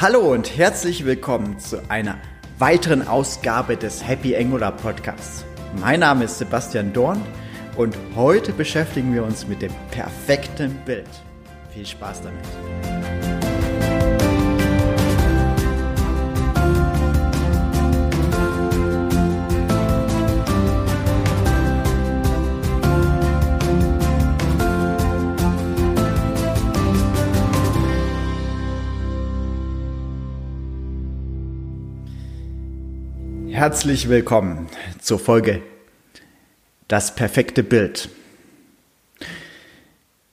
[0.00, 2.18] Hallo und herzlich willkommen zu einer
[2.56, 5.44] weiteren Ausgabe des Happy Angular Podcasts.
[5.80, 7.20] Mein Name ist Sebastian Dorn
[7.76, 11.08] und heute beschäftigen wir uns mit dem perfekten Bild.
[11.74, 12.44] Viel Spaß damit.
[33.50, 34.68] Herzlich willkommen
[35.00, 35.62] zur Folge
[36.86, 38.10] Das perfekte Bild.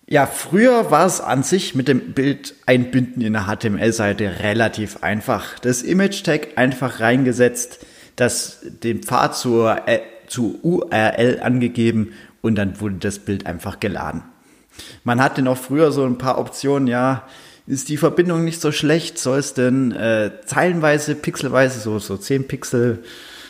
[0.05, 5.59] Ja, früher war es an sich mit dem Bild einbinden in der HTML-Seite relativ einfach.
[5.59, 7.85] Das Image-Tag einfach reingesetzt,
[8.17, 14.23] das den Pfad zur, äh, zur URL angegeben und dann wurde das Bild einfach geladen.
[15.03, 17.23] Man hatte noch früher so ein paar Optionen, ja,
[17.67, 19.17] ist die Verbindung nicht so schlecht?
[19.17, 23.03] Soll es denn äh, zeilenweise, pixelweise, so, so 10 Pixel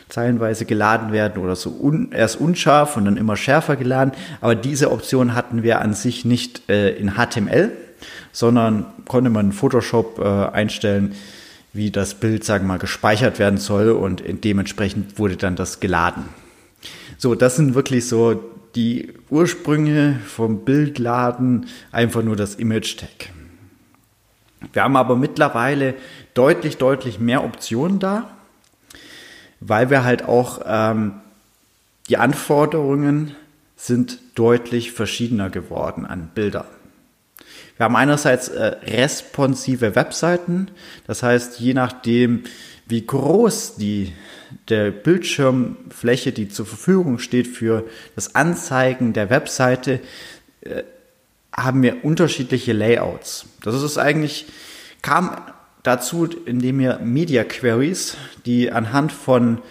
[0.08, 4.13] zeilenweise geladen werden oder so un, erst unscharf und dann immer schärfer geladen?
[4.39, 7.71] Aber diese Option hatten wir an sich nicht äh, in HTML,
[8.31, 11.13] sondern konnte man in Photoshop äh, einstellen,
[11.73, 16.23] wie das Bild, sagen wir mal, gespeichert werden soll und dementsprechend wurde dann das geladen.
[17.17, 18.41] So, das sind wirklich so
[18.75, 23.30] die Ursprünge vom Bildladen, einfach nur das Image-Tag.
[24.73, 25.95] Wir haben aber mittlerweile
[26.33, 28.30] deutlich, deutlich mehr Optionen da,
[29.59, 31.13] weil wir halt auch ähm,
[32.09, 33.36] die Anforderungen
[33.75, 36.66] sind deutlich verschiedener geworden an Bilder.
[37.77, 40.69] Wir haben einerseits äh, responsive Webseiten,
[41.08, 42.43] das heißt, je nachdem,
[42.88, 44.13] wie groß die
[44.69, 47.83] der Bildschirmfläche, die zur Verfügung steht für
[48.16, 49.99] das Anzeigen der Webseite,
[50.61, 50.83] äh,
[51.56, 53.45] haben wir unterschiedliche Layouts.
[53.64, 54.48] Das ist eigentlich,
[55.02, 55.38] kam
[55.84, 59.61] dazu, indem wir Media Queries, die anhand von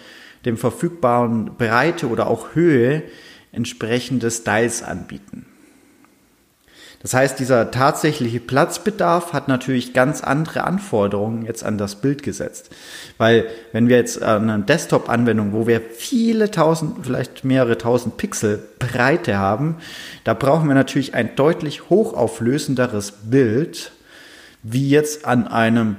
[0.45, 3.03] dem verfügbaren Breite oder auch Höhe
[3.51, 5.45] entsprechende Styles anbieten.
[7.05, 12.71] Das heißt, dieser tatsächliche Platzbedarf hat natürlich ganz andere Anforderungen jetzt an das Bild gesetzt.
[13.19, 18.57] Weil wenn wir jetzt an einer Desktop-Anwendung, wo wir viele tausend, vielleicht mehrere tausend Pixel
[18.79, 19.75] Breite haben,
[20.23, 23.91] da brauchen wir natürlich ein deutlich hochauflösenderes Bild,
[24.63, 25.97] wie jetzt an einem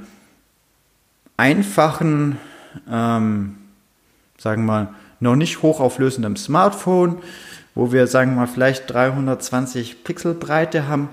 [1.37, 2.37] einfachen,
[2.91, 3.59] ähm,
[4.39, 4.89] sagen wir mal,
[5.21, 7.22] noch nicht hochauflösendem Smartphone,
[7.77, 11.11] wo wir, sagen wir mal, vielleicht 320 Pixel Breite haben.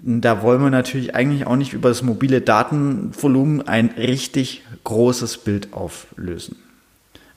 [0.00, 5.72] Da wollen wir natürlich eigentlich auch nicht über das mobile Datenvolumen ein richtig großes Bild
[5.72, 6.56] auflösen.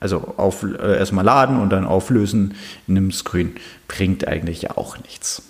[0.00, 2.54] Also auf, äh, erstmal laden und dann auflösen
[2.88, 3.54] in einem Screen
[3.88, 5.42] bringt eigentlich ja auch nichts.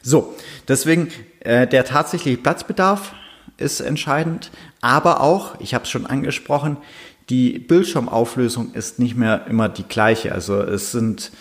[0.00, 0.34] So,
[0.68, 1.08] deswegen
[1.40, 3.12] äh, der tatsächliche Platzbedarf
[3.58, 6.76] ist entscheidend, aber auch, ich habe es schon angesprochen,
[7.28, 10.32] die Bildschirmauflösung ist nicht mehr immer die gleiche.
[10.32, 11.32] Also es sind,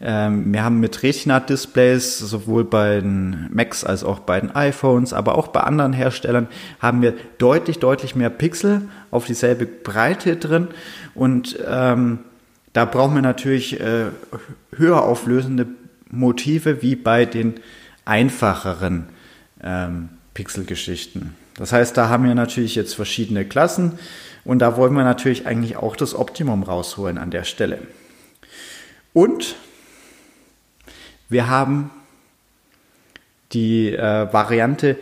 [0.00, 5.36] ähm, wir haben mit Retina-Displays sowohl bei den Macs als auch bei den iPhones, aber
[5.36, 6.48] auch bei anderen Herstellern
[6.80, 10.68] haben wir deutlich, deutlich mehr Pixel auf dieselbe Breite drin
[11.14, 12.20] und ähm,
[12.72, 14.06] da brauchen wir natürlich äh,
[14.76, 15.66] höher auflösende
[16.10, 17.54] Motive wie bei den
[18.04, 19.06] einfacheren
[19.62, 21.34] ähm, Pixelgeschichten.
[21.56, 23.98] Das heißt, da haben wir natürlich jetzt verschiedene Klassen
[24.44, 27.78] und da wollen wir natürlich eigentlich auch das Optimum rausholen an der Stelle.
[29.12, 29.56] Und
[31.28, 31.90] wir haben
[33.52, 34.98] die äh, Variante,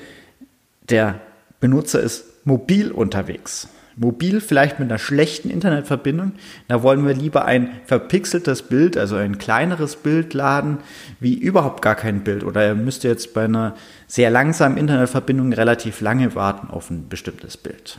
[0.89, 1.21] der
[1.61, 6.33] Benutzer ist mobil unterwegs mobil vielleicht mit einer schlechten Internetverbindung.
[6.69, 10.79] Da wollen wir lieber ein verpixeltes Bild, also ein kleineres Bild laden,
[11.21, 12.45] wie überhaupt gar kein Bild.
[12.45, 17.57] Oder er müsste jetzt bei einer sehr langsamen Internetverbindung relativ lange warten auf ein bestimmtes
[17.57, 17.99] Bild.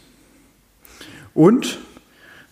[1.34, 1.80] Und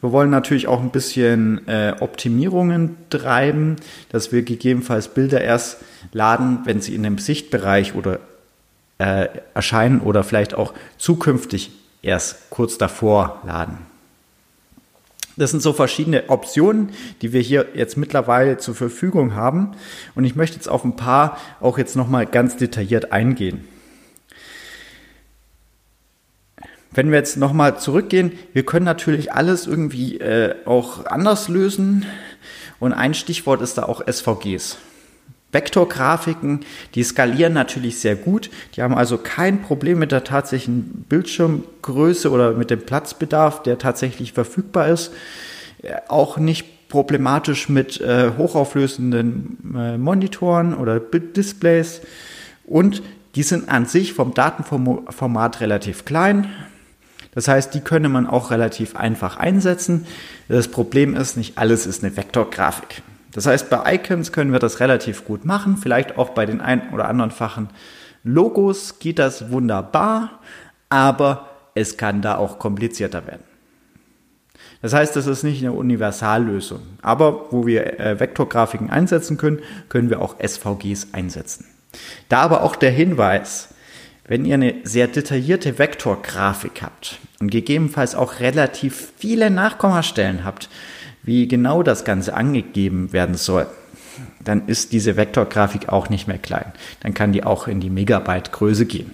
[0.02, 3.78] wir wollen natürlich auch ein bisschen äh, Optimierungen treiben,
[4.10, 5.78] dass wir gegebenenfalls Bilder erst
[6.12, 8.20] laden, wenn sie in dem Sichtbereich oder
[8.98, 11.72] äh, erscheinen oder vielleicht auch zukünftig
[12.04, 13.80] erst kurz davor laden.
[15.36, 16.92] Das sind so verschiedene Optionen,
[17.24, 19.72] die wir hier jetzt mittlerweile zur Verfügung haben.
[20.14, 23.68] Und ich möchte jetzt auf ein paar auch jetzt nochmal ganz detailliert eingehen.
[26.92, 32.06] Wenn wir jetzt nochmal zurückgehen, wir können natürlich alles irgendwie äh, auch anders lösen.
[32.80, 34.78] Und ein Stichwort ist da auch SVGs.
[35.54, 36.62] Vektorgrafiken,
[36.96, 38.50] die skalieren natürlich sehr gut.
[38.76, 44.34] Die haben also kein Problem mit der tatsächlichen Bildschirmgröße oder mit dem Platzbedarf, der tatsächlich
[44.34, 45.14] verfügbar ist.
[45.82, 52.02] Äh, auch nicht problematisch mit äh, hochauflösenden äh, Monitoren oder Displays.
[52.66, 53.02] Und
[53.36, 56.50] die sind an sich vom Datenformat relativ klein.
[57.34, 60.06] Das heißt, die könne man auch relativ einfach einsetzen.
[60.48, 63.02] Das Problem ist, nicht alles ist eine Vektorgrafik.
[63.34, 66.94] Das heißt, bei Icons können wir das relativ gut machen, vielleicht auch bei den ein
[66.94, 67.70] oder anderen Fachen
[68.24, 70.40] Logos geht das wunderbar,
[70.88, 73.44] aber es kann da auch komplizierter werden.
[74.82, 76.82] Das heißt, das ist nicht eine Universallösung.
[77.02, 79.60] Aber wo wir äh, Vektorgrafiken einsetzen können,
[79.90, 81.66] können wir auch SVGs einsetzen.
[82.30, 83.70] Da aber auch der Hinweis,
[84.26, 90.70] wenn ihr eine sehr detaillierte Vektorgrafik habt und gegebenenfalls auch relativ viele Nachkommastellen habt,
[91.24, 93.68] wie genau das Ganze angegeben werden soll,
[94.44, 96.74] dann ist diese Vektorgrafik auch nicht mehr klein.
[97.00, 99.12] Dann kann die auch in die Megabyte-Größe gehen.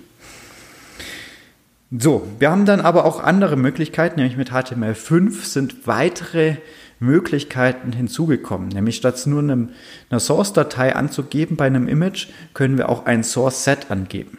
[1.91, 6.57] So, wir haben dann aber auch andere Möglichkeiten, nämlich mit HTML5 sind weitere
[7.00, 8.69] Möglichkeiten hinzugekommen.
[8.69, 9.69] Nämlich statt nur einem,
[10.09, 14.38] einer Source-Datei anzugeben bei einem Image, können wir auch ein Source-Set angeben.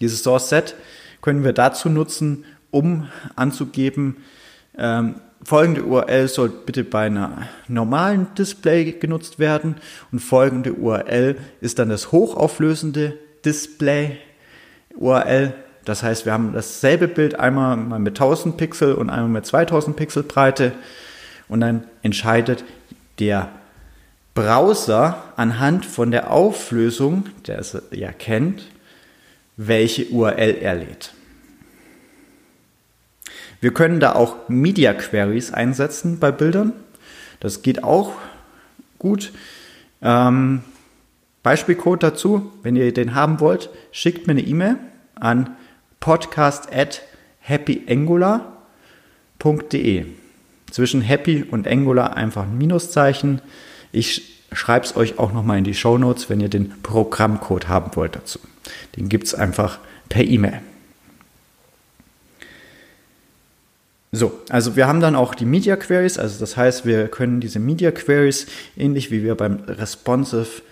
[0.00, 0.74] Dieses Source-Set
[1.22, 4.18] können wir dazu nutzen, um anzugeben,
[4.76, 5.14] ähm,
[5.46, 9.76] folgende URL soll bitte bei einer normalen Display genutzt werden
[10.10, 14.16] und folgende URL ist dann das hochauflösende Display
[14.96, 15.54] URL.
[15.84, 20.24] Das heißt, wir haben dasselbe Bild einmal mit 1000 Pixel und einmal mit 2000 Pixel
[20.24, 20.72] Breite
[21.48, 22.64] und dann entscheidet
[23.20, 23.48] der
[24.34, 28.66] Browser anhand von der Auflösung, der es ja kennt,
[29.56, 31.14] welche URL er lädt.
[33.60, 36.72] Wir können da auch Media Queries einsetzen bei Bildern.
[37.40, 38.12] Das geht auch
[38.98, 39.32] gut.
[40.02, 40.60] Ähm,
[41.42, 44.76] Beispielcode dazu, wenn ihr den haben wollt, schickt mir eine E-Mail
[45.14, 45.56] an
[46.00, 47.02] podcast at
[47.40, 50.06] happyangular.de.
[50.70, 53.40] Zwischen Happy und Angular einfach ein Minuszeichen.
[53.92, 57.94] Ich schreibe es euch auch nochmal in die Show Notes, wenn ihr den Programmcode haben
[57.94, 58.40] wollt dazu.
[58.96, 60.60] Den gibt es einfach per E-Mail.
[64.16, 67.58] So, also wir haben dann auch die Media Queries, also das heißt, wir können diese
[67.58, 70.62] Media Queries, ähnlich wie wir beim Responsive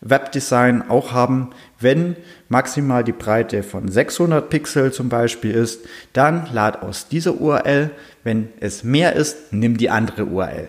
[0.00, 2.16] Webdesign auch haben, wenn
[2.48, 5.84] maximal die Breite von 600 Pixel zum Beispiel ist,
[6.14, 7.90] dann lad aus dieser URL,
[8.22, 10.68] wenn es mehr ist, nimm die andere URL.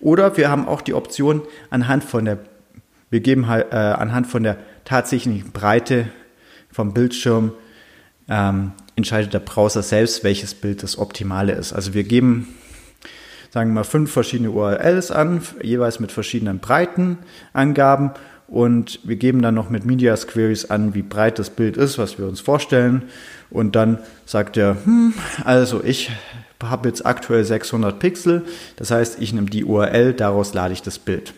[0.00, 2.38] Oder wir haben auch die Option anhand von der,
[3.10, 4.56] wir geben äh, anhand von der
[4.86, 6.08] tatsächlichen Breite
[6.72, 7.52] vom Bildschirm
[8.26, 11.72] ähm, entscheidet der Browser selbst, welches Bild das optimale ist.
[11.72, 12.54] Also wir geben,
[13.50, 18.12] sagen wir mal, fünf verschiedene URLs an, jeweils mit verschiedenen Breitenangaben
[18.46, 22.18] und wir geben dann noch mit Media Queries an, wie breit das Bild ist, was
[22.18, 23.02] wir uns vorstellen.
[23.50, 25.14] Und dann sagt er, hm,
[25.44, 26.10] also ich
[26.62, 28.42] habe jetzt aktuell 600 Pixel,
[28.76, 31.34] das heißt, ich nehme die URL, daraus lade ich das Bild.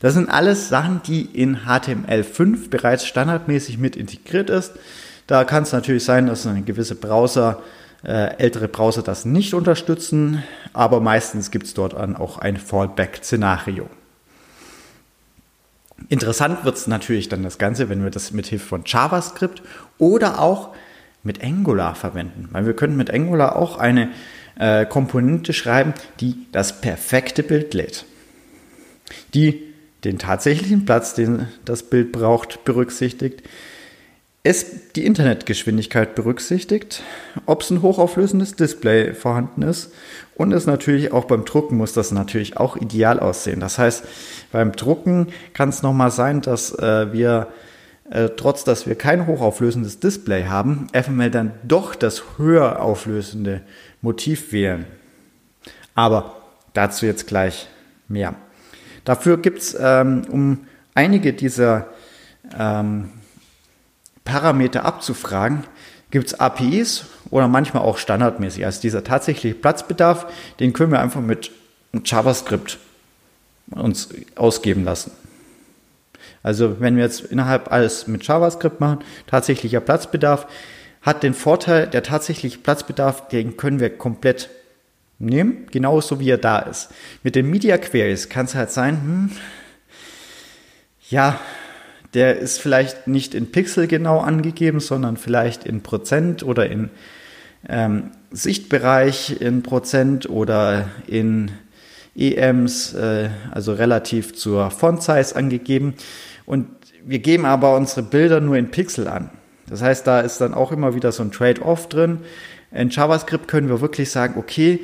[0.00, 4.72] Das sind alles Sachen, die in HTML5 bereits standardmäßig mit integriert ist.
[5.26, 7.62] Da kann es natürlich sein, dass eine gewisse Browser,
[8.04, 10.42] äh, ältere Browser das nicht unterstützen,
[10.72, 13.88] aber meistens gibt es dort dann auch ein Fallback-Szenario.
[16.08, 19.62] Interessant wird es natürlich dann das Ganze, wenn wir das mit Hilfe von JavaScript
[19.98, 20.74] oder auch
[21.22, 22.48] mit Angular verwenden.
[22.50, 24.10] Weil wir können mit Angular auch eine
[24.58, 28.04] äh, Komponente schreiben, die das perfekte Bild lädt.
[29.34, 29.72] Die
[30.04, 33.42] den tatsächlichen Platz, den das Bild braucht, berücksichtigt,
[34.44, 37.02] es die Internetgeschwindigkeit berücksichtigt,
[37.46, 39.92] ob es ein hochauflösendes Display vorhanden ist
[40.34, 43.60] und es natürlich auch beim Drucken muss das natürlich auch ideal aussehen.
[43.60, 44.04] Das heißt,
[44.50, 47.48] beim Drucken kann es nochmal sein, dass äh, wir
[48.10, 53.60] äh, trotz dass wir kein hochauflösendes Display haben, FML dann doch das höher auflösende
[54.00, 54.86] Motiv wählen.
[55.94, 56.34] Aber
[56.74, 57.68] dazu jetzt gleich
[58.08, 58.34] mehr.
[59.04, 61.88] Dafür gibt es, ähm, um einige dieser
[62.58, 63.10] ähm,
[64.24, 65.64] Parameter abzufragen,
[66.10, 68.64] gibt es APIs oder manchmal auch standardmäßig.
[68.64, 70.26] Also dieser tatsächliche Platzbedarf,
[70.60, 71.50] den können wir einfach mit
[72.04, 72.78] JavaScript
[73.70, 75.12] uns ausgeben lassen.
[76.42, 80.46] Also wenn wir jetzt innerhalb alles mit JavaScript machen, tatsächlicher Platzbedarf,
[81.00, 84.50] hat den Vorteil, der tatsächliche Platzbedarf, den können wir komplett
[85.18, 86.90] nehmen, genauso wie er da ist.
[87.22, 89.30] Mit den Media Queries kann es halt sein, hm,
[91.10, 91.38] ja,
[92.14, 96.90] der ist vielleicht nicht in Pixel genau angegeben, sondern vielleicht in Prozent oder in
[97.68, 101.50] ähm, Sichtbereich in Prozent oder in
[102.16, 105.94] EMs, äh, also relativ zur Font Size angegeben.
[106.44, 106.66] Und
[107.04, 109.30] wir geben aber unsere Bilder nur in Pixel an.
[109.68, 112.18] Das heißt, da ist dann auch immer wieder so ein Trade-off drin.
[112.72, 114.80] In JavaScript können wir wirklich sagen, okay,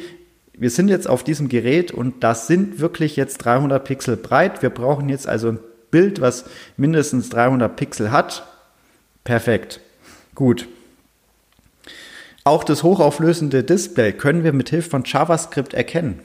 [0.57, 4.63] wir sind jetzt auf diesem Gerät und das sind wirklich jetzt 300 Pixel breit.
[4.63, 5.59] Wir brauchen jetzt also ein
[5.91, 6.45] Bild, was
[6.77, 8.47] mindestens 300 Pixel hat.
[9.25, 9.81] Perfekt.
[10.35, 10.69] Gut.
[12.45, 16.21] Auch das hochauflösende Display können wir mit Hilfe von JavaScript erkennen.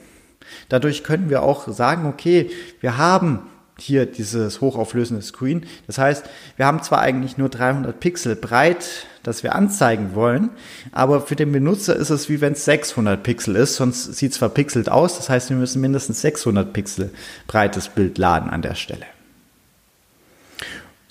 [0.70, 5.66] Dadurch können wir auch sagen, okay, wir haben hier dieses hochauflösende Screen.
[5.88, 6.26] Das heißt,
[6.58, 10.50] wir haben zwar eigentlich nur 300 Pixel breit, das wir anzeigen wollen,
[10.92, 14.38] aber für den Benutzer ist es wie wenn es 600 Pixel ist, sonst sieht es
[14.38, 15.18] verpixelt aus.
[15.18, 17.12] Das heißt, wir müssen mindestens 600 Pixel
[17.48, 19.06] breites Bild laden an der Stelle.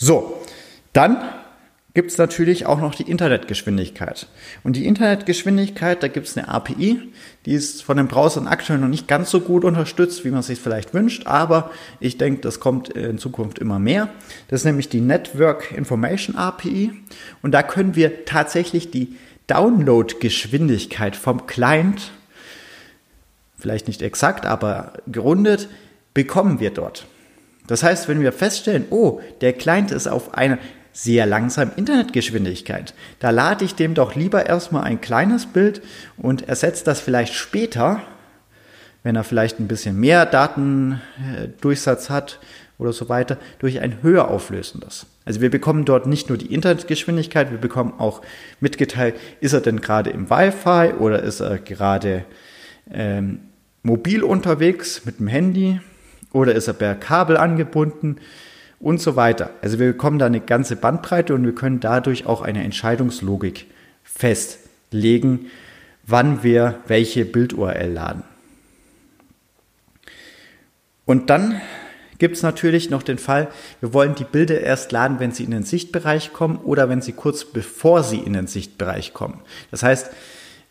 [0.03, 0.43] So,
[0.93, 1.23] dann
[1.95, 4.27] gibt es natürlich auch noch die Internetgeschwindigkeit.
[4.65, 6.99] Und die Internetgeschwindigkeit, da gibt es eine API,
[7.47, 10.59] die ist von den Browsern aktuell noch nicht ganz so gut unterstützt, wie man sich
[10.59, 14.09] vielleicht wünscht, aber ich denke, das kommt in Zukunft immer mehr.
[14.49, 16.91] Das ist nämlich die Network Information API
[17.41, 19.17] und da können wir tatsächlich die
[19.47, 22.11] Downloadgeschwindigkeit vom Client,
[23.57, 25.69] vielleicht nicht exakt, aber gerundet,
[26.13, 27.07] bekommen wir dort.
[27.67, 30.59] Das heißt, wenn wir feststellen, oh, der Client ist auf einer
[30.93, 32.95] sehr langsam Internetgeschwindigkeit.
[33.19, 35.81] Da lade ich dem doch lieber erstmal ein kleines Bild
[36.17, 38.03] und ersetze das vielleicht später,
[39.03, 42.41] wenn er vielleicht ein bisschen mehr Datendurchsatz hat
[42.79, 45.07] oder so weiter, durch ein höher auflösendes.
[45.25, 48.23] Also wir bekommen dort nicht nur die Internetgeschwindigkeit, wir bekommen auch
[48.61, 52.25] mitgeteilt, ist er denn gerade im Wi-Fi oder ist er gerade
[52.93, 53.41] ähm,
[53.83, 55.81] mobil unterwegs mit dem Handy
[56.33, 58.17] oder ist er per Kabel angebunden
[58.81, 59.51] und so weiter.
[59.63, 63.67] Also wir bekommen da eine ganze Bandbreite und wir können dadurch auch eine Entscheidungslogik
[64.03, 65.47] festlegen,
[66.05, 68.25] wann wir welche Bild-URL laden.
[71.05, 71.61] Und dann
[72.19, 73.49] gibt es natürlich noch den Fall,
[73.81, 77.13] wir wollen die Bilder erst laden, wenn sie in den Sichtbereich kommen oder wenn sie
[77.13, 79.41] kurz bevor sie in den Sichtbereich kommen.
[79.73, 80.11] Das heißt,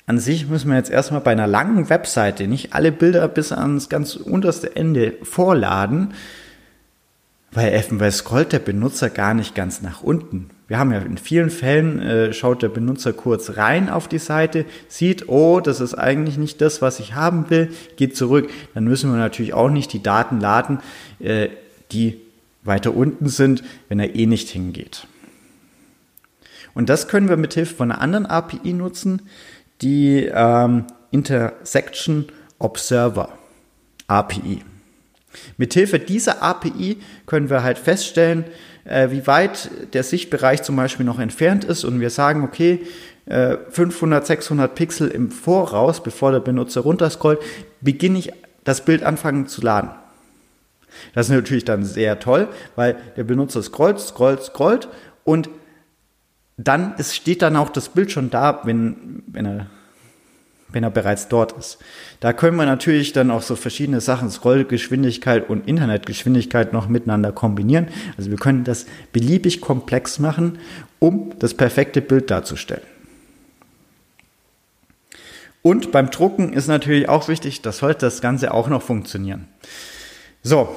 [0.07, 3.89] an sich müssen wir jetzt erstmal bei einer langen Webseite nicht alle Bilder bis ans
[3.89, 6.13] ganz unterste Ende vorladen,
[7.51, 10.49] weil eventuell scrollt der Benutzer gar nicht ganz nach unten.
[10.67, 14.65] Wir haben ja in vielen Fällen, äh, schaut der Benutzer kurz rein auf die Seite,
[14.87, 18.49] sieht, oh, das ist eigentlich nicht das, was ich haben will, geht zurück.
[18.73, 20.79] Dann müssen wir natürlich auch nicht die Daten laden,
[21.19, 21.49] äh,
[21.91, 22.21] die
[22.63, 25.07] weiter unten sind, wenn er eh nicht hingeht.
[26.73, 29.23] Und das können wir mit Hilfe von einer anderen API nutzen,
[29.81, 32.25] die ähm, Intersection
[32.59, 33.29] Observer
[34.07, 34.63] API.
[35.57, 38.45] Mithilfe dieser API können wir halt feststellen,
[38.83, 42.81] äh, wie weit der Sichtbereich zum Beispiel noch entfernt ist und wir sagen, okay,
[43.25, 47.39] äh, 500, 600 Pixel im Voraus, bevor der Benutzer runterscrollt,
[47.79, 48.31] beginne ich
[48.63, 49.91] das Bild anfangen zu laden.
[51.13, 54.89] Das ist natürlich dann sehr toll, weil der Benutzer scrollt, scrollt, scrollt
[55.23, 55.49] und
[56.67, 59.67] dann ist, steht dann auch das Bild schon da, wenn, wenn er
[60.73, 61.79] wenn er bereits dort ist.
[62.19, 67.87] Da können wir natürlich dann auch so verschiedene Sachen, Scrollgeschwindigkeit und Internetgeschwindigkeit noch miteinander kombinieren.
[68.17, 70.59] Also wir können das beliebig komplex machen,
[70.99, 72.83] um das perfekte Bild darzustellen.
[75.61, 79.47] Und beim Drucken ist natürlich auch wichtig, dass sollte das Ganze auch noch funktionieren.
[80.41, 80.75] So,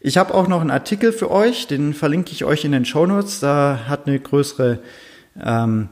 [0.00, 3.06] ich habe auch noch einen Artikel für euch, den verlinke ich euch in den Show
[3.06, 3.40] Notes.
[3.40, 4.78] Da hat eine größere
[5.42, 5.88] ähm,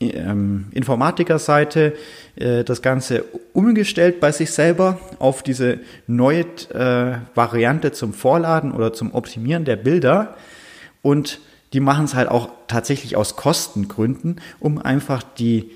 [0.00, 1.94] ähm, Informatikerseite
[2.36, 8.92] äh, das Ganze umgestellt bei sich selber auf diese neue äh, Variante zum Vorladen oder
[8.92, 10.36] zum Optimieren der Bilder.
[11.02, 11.40] Und
[11.72, 15.70] die machen es halt auch tatsächlich aus Kostengründen, um einfach die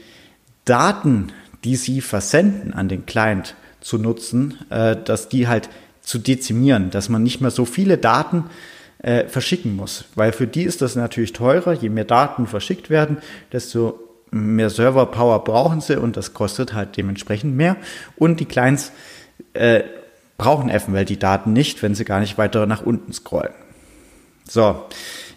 [0.64, 1.32] Daten,
[1.64, 5.68] die sie versenden an den Client zu nutzen, äh, dass die halt
[6.06, 8.44] zu dezimieren, dass man nicht mehr so viele Daten
[9.02, 10.04] äh, verschicken muss.
[10.14, 11.74] Weil für die ist das natürlich teurer.
[11.74, 13.18] Je mehr Daten verschickt werden,
[13.52, 13.98] desto
[14.30, 17.76] mehr Server-Power brauchen sie und das kostet halt dementsprechend mehr.
[18.16, 18.92] Und die Clients
[19.52, 19.82] äh,
[20.38, 23.52] brauchen eventuell die Daten nicht, wenn sie gar nicht weiter nach unten scrollen.
[24.48, 24.84] So,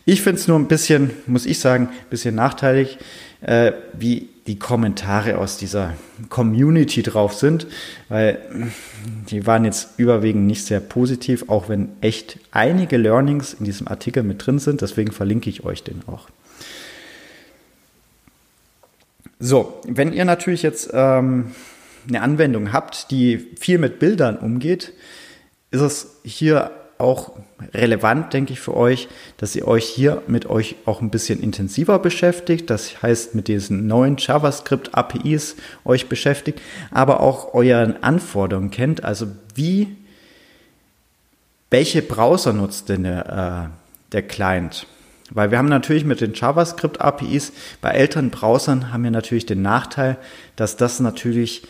[0.05, 2.97] ich finde es nur ein bisschen, muss ich sagen, ein bisschen nachteilig,
[3.41, 5.93] äh, wie die Kommentare aus dieser
[6.29, 7.67] Community drauf sind,
[8.09, 8.39] weil
[9.29, 14.23] die waren jetzt überwiegend nicht sehr positiv, auch wenn echt einige Learnings in diesem Artikel
[14.23, 14.81] mit drin sind.
[14.81, 16.29] Deswegen verlinke ich euch den auch.
[19.39, 21.51] So, wenn ihr natürlich jetzt ähm,
[22.07, 24.93] eine Anwendung habt, die viel mit Bildern umgeht,
[25.71, 27.31] ist es hier auch
[27.73, 31.97] relevant, denke ich, für euch, dass ihr euch hier mit euch auch ein bisschen intensiver
[31.97, 32.69] beschäftigt.
[32.69, 39.03] Das heißt, mit diesen neuen JavaScript-APIs euch beschäftigt, aber auch euren Anforderungen kennt.
[39.03, 39.95] Also wie,
[41.69, 44.85] welche Browser nutzt denn der, äh, der Client?
[45.31, 50.17] Weil wir haben natürlich mit den JavaScript-APIs bei älteren Browsern haben wir natürlich den Nachteil,
[50.55, 51.63] dass das natürlich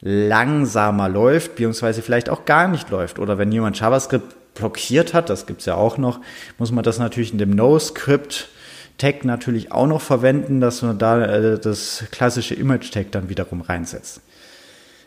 [0.00, 3.18] langsamer läuft, beziehungsweise vielleicht auch gar nicht läuft.
[3.18, 6.20] Oder wenn jemand JavaScript blockiert hat, das gibt's ja auch noch,
[6.58, 8.48] muss man das natürlich in dem No-Script
[8.96, 13.60] Tag natürlich auch noch verwenden, dass man da äh, das klassische Image Tag dann wiederum
[13.60, 14.20] reinsetzt.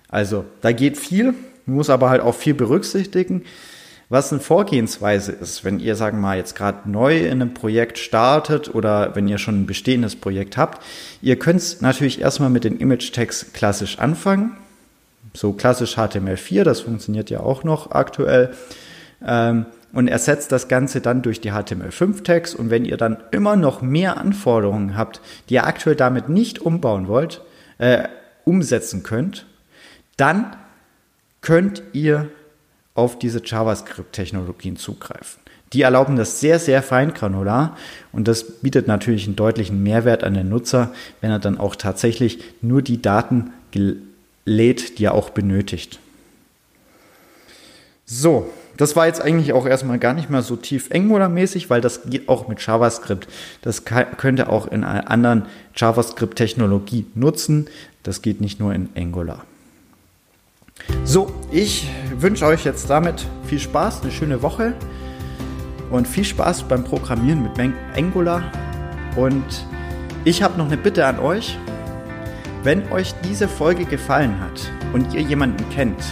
[0.10, 1.34] Also da geht viel,
[1.66, 3.44] muss aber halt auch viel berücksichtigen.
[4.10, 7.98] Was eine Vorgehensweise ist, wenn ihr, sagen wir mal, jetzt gerade neu in einem Projekt
[7.98, 10.82] startet oder wenn ihr schon ein bestehendes Projekt habt,
[11.22, 14.56] ihr könnt natürlich erstmal mit den Image Tags klassisch anfangen.
[15.34, 18.54] So klassisch HTML4, das funktioniert ja auch noch aktuell.
[19.25, 22.53] Ähm, und ersetzt das Ganze dann durch die HTML5-Tags.
[22.53, 27.07] Und wenn ihr dann immer noch mehr Anforderungen habt, die ihr aktuell damit nicht umbauen
[27.07, 27.41] wollt,
[27.77, 28.07] äh,
[28.43, 29.45] umsetzen könnt,
[30.17, 30.55] dann
[31.41, 32.29] könnt ihr
[32.93, 35.41] auf diese JavaScript-Technologien zugreifen.
[35.74, 37.77] Die erlauben das sehr, sehr feingranular
[38.12, 42.43] und das bietet natürlich einen deutlichen Mehrwert an den Nutzer, wenn er dann auch tatsächlich
[42.62, 43.51] nur die Daten
[44.45, 46.00] lädt, die er auch benötigt.
[48.05, 52.03] So, das war jetzt eigentlich auch erstmal gar nicht mal so tief Angular-mäßig, weil das
[52.10, 53.27] geht auch mit JavaScript.
[53.62, 57.67] Das könnt ihr auch in einer anderen JavaScript-Technologie nutzen.
[58.03, 59.43] Das geht nicht nur in Angular.
[61.03, 64.74] So, ich wünsche euch jetzt damit viel Spaß, eine schöne Woche
[65.89, 67.51] und viel Spaß beim Programmieren mit
[67.96, 68.43] Angular.
[69.15, 69.65] Und
[70.24, 71.57] ich habe noch eine Bitte an euch.
[72.63, 76.03] Wenn euch diese Folge gefallen hat und ihr jemanden kennt,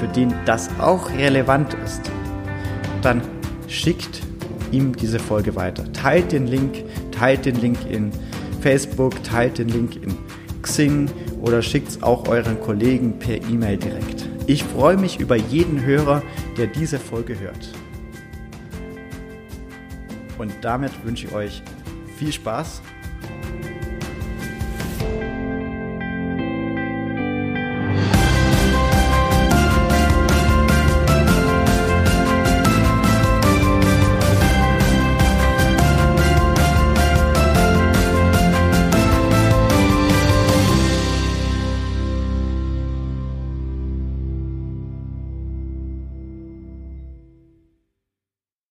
[0.00, 2.10] für den das auch relevant ist,
[3.02, 3.20] dann
[3.68, 4.22] schickt
[4.72, 5.92] ihm diese Folge weiter.
[5.92, 8.10] Teilt den Link, teilt den Link in
[8.62, 10.16] Facebook, teilt den Link in
[10.62, 11.10] Xing
[11.42, 14.28] oder schickt es auch euren Kollegen per E-Mail direkt.
[14.46, 16.22] Ich freue mich über jeden Hörer,
[16.56, 17.68] der diese Folge hört.
[20.38, 21.62] Und damit wünsche ich euch
[22.16, 22.82] viel Spaß